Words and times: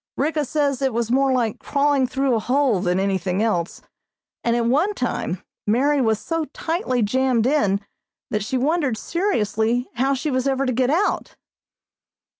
Ricka 0.17 0.45
says 0.45 0.81
it 0.81 0.95
was 0.95 1.11
more 1.11 1.31
like 1.31 1.59
crawling 1.59 2.07
through 2.07 2.33
a 2.33 2.39
hole 2.39 2.79
than 2.81 2.99
anything 2.99 3.43
else, 3.43 3.83
and 4.43 4.55
at 4.55 4.65
one 4.65 4.95
time 4.95 5.43
Mary 5.67 6.01
was 6.01 6.17
so 6.17 6.45
tightly 6.45 7.03
jammed 7.03 7.45
in 7.45 7.79
that 8.31 8.43
she 8.43 8.57
wondered 8.57 8.97
seriously 8.97 9.91
how 9.97 10.15
she 10.15 10.31
was 10.31 10.47
ever 10.47 10.65
to 10.65 10.73
get 10.73 10.89
out. 10.89 11.35